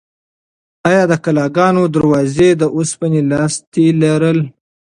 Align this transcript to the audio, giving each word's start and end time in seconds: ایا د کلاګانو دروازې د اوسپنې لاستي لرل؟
ایا 0.89 1.03
د 1.11 1.13
کلاګانو 1.23 1.83
دروازې 1.95 2.49
د 2.61 2.63
اوسپنې 2.77 3.21
لاستي 3.31 3.85
لرل؟ 4.01 4.39